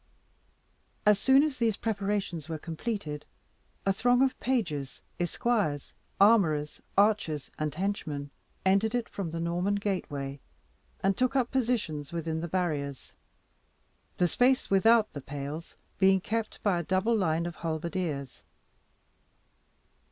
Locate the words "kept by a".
16.19-16.83